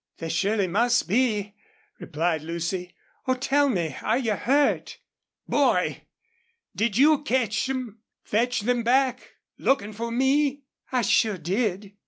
[0.17, 1.53] "They surely must be,"
[1.99, 2.95] replied Lucy.
[3.27, 3.35] "Oh!
[3.35, 3.95] tell me.
[4.01, 4.97] Are you hurt?"
[5.47, 6.05] "Boy!
[6.75, 11.93] did you catch them fetch them back lookin' for me?" "I sure did."